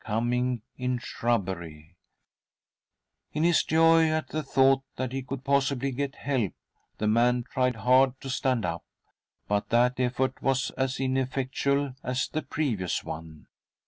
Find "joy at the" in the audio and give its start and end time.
3.63-4.41